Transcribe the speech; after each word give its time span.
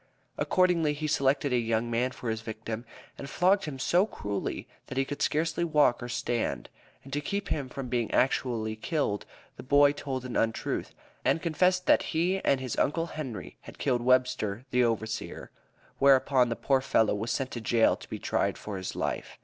Accordingly, 0.35 0.93
he 0.93 1.05
selected 1.05 1.53
a 1.53 1.57
young 1.59 1.83
slave 1.83 1.91
man 1.91 2.09
for 2.09 2.31
his 2.31 2.41
victim, 2.41 2.85
and 3.19 3.29
flogged 3.29 3.65
him 3.65 3.77
so 3.77 4.07
cruelly 4.07 4.67
that 4.87 4.97
he 4.97 5.05
could 5.05 5.21
scarcely 5.21 5.63
walk 5.63 6.01
or 6.01 6.09
stand, 6.09 6.69
and 7.03 7.13
to 7.13 7.21
keep 7.21 7.49
from 7.71 7.87
being 7.87 8.09
actually 8.11 8.75
killed, 8.75 9.27
the 9.57 9.61
boy 9.61 9.91
told 9.91 10.25
an 10.25 10.35
untruth, 10.35 10.95
and 11.23 11.43
confessed 11.43 11.85
that 11.85 12.01
he 12.17 12.39
and 12.43 12.59
his 12.59 12.75
Uncle 12.77 13.05
Henry 13.13 13.57
killed 13.77 14.01
Webster, 14.01 14.65
the 14.71 14.83
overseer; 14.83 15.51
whereupon 15.99 16.49
the 16.49 16.55
poor 16.55 16.81
fellow 16.81 17.13
was 17.13 17.29
sent 17.29 17.51
to 17.51 17.61
jail 17.61 17.95
to 17.95 18.09
be 18.09 18.17
tried 18.17 18.57
for 18.57 18.77
his 18.77 18.95
life." 18.95 19.37